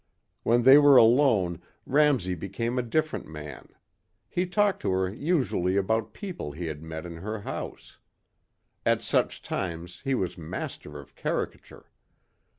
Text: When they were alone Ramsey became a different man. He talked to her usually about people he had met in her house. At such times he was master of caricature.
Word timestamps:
When 0.41 0.63
they 0.63 0.79
were 0.79 0.97
alone 0.97 1.61
Ramsey 1.85 2.33
became 2.33 2.79
a 2.79 2.81
different 2.81 3.27
man. 3.27 3.69
He 4.27 4.47
talked 4.47 4.81
to 4.81 4.89
her 4.89 5.07
usually 5.13 5.77
about 5.77 6.11
people 6.11 6.51
he 6.53 6.65
had 6.65 6.81
met 6.81 7.05
in 7.05 7.17
her 7.17 7.41
house. 7.41 7.99
At 8.83 9.03
such 9.03 9.43
times 9.43 10.01
he 10.03 10.15
was 10.15 10.39
master 10.39 10.97
of 10.99 11.13
caricature. 11.15 11.91